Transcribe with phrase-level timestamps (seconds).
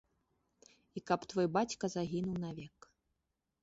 [0.97, 2.93] І каб твой бацька загінуў навек.